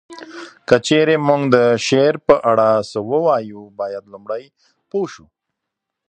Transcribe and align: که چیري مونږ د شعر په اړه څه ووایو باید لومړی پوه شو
که 0.67 0.75
چیري 0.85 1.15
مونږ 1.27 1.43
د 1.55 1.57
شعر 1.87 2.15
په 2.27 2.35
اړه 2.51 2.69
څه 2.89 2.99
ووایو 3.09 3.61
باید 3.79 4.03
لومړی 4.13 4.43
پوه 4.89 5.07
شو 5.13 5.25